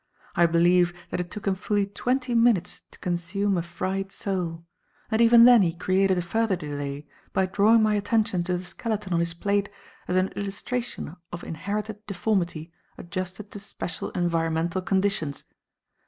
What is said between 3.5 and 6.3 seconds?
a fried sole; and even then he created a